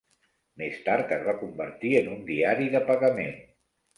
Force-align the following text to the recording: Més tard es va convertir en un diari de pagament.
Més 0.61 0.79
tard 0.87 1.11
es 1.17 1.25
va 1.27 1.35
convertir 1.41 1.93
en 2.01 2.09
un 2.15 2.25
diari 2.31 2.69
de 2.77 2.83
pagament. 2.91 3.37